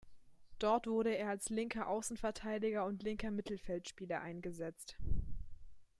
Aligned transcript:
Dort 0.57 0.87
wurde 0.87 1.15
er 1.15 1.29
als 1.29 1.49
linker 1.51 1.85
Außenverteidiger 1.87 2.85
und 2.85 3.03
linker 3.03 3.29
Mittelfeldspieler 3.29 4.19
eingesetzt. 4.19 4.97